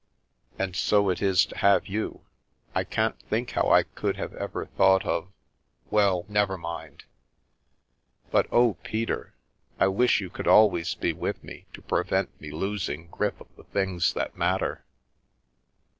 [0.57, 2.21] "And so it is to have you.
[2.73, 5.31] I can't think how I could have ever thought of—
[5.91, 7.03] well, never mind.
[8.31, 9.35] But, oh, Peter,
[9.79, 13.63] I wish you could always be with me to prevent me losing grip of the
[13.65, 14.83] things that matter.